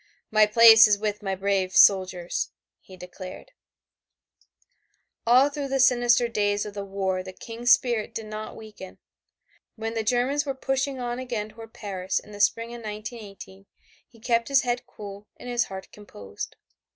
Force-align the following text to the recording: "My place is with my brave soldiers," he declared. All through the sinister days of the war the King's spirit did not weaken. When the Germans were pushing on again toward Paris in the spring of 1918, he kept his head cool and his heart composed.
"My 0.31 0.47
place 0.47 0.87
is 0.87 0.97
with 0.97 1.21
my 1.21 1.35
brave 1.35 1.75
soldiers," 1.75 2.49
he 2.79 2.97
declared. 2.97 3.51
All 5.27 5.49
through 5.51 5.67
the 5.67 5.79
sinister 5.79 6.27
days 6.27 6.65
of 6.65 6.73
the 6.73 6.83
war 6.83 7.21
the 7.21 7.31
King's 7.33 7.69
spirit 7.71 8.15
did 8.15 8.25
not 8.25 8.55
weaken. 8.55 8.97
When 9.75 9.93
the 9.93 10.01
Germans 10.03 10.43
were 10.43 10.55
pushing 10.55 10.99
on 10.99 11.19
again 11.19 11.49
toward 11.49 11.73
Paris 11.75 12.17
in 12.17 12.31
the 12.31 12.39
spring 12.39 12.69
of 12.73 12.81
1918, 12.81 13.67
he 14.07 14.19
kept 14.19 14.47
his 14.47 14.63
head 14.63 14.87
cool 14.87 15.27
and 15.37 15.47
his 15.47 15.65
heart 15.65 15.91
composed. 15.91 16.55